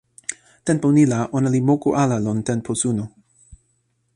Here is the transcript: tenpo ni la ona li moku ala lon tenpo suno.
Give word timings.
tenpo 0.69 0.87
ni 0.95 1.03
la 1.11 1.19
ona 1.37 1.49
li 1.55 1.61
moku 1.69 1.89
ala 2.03 2.17
lon 2.25 2.39
tenpo 2.47 2.71
suno. 2.81 3.03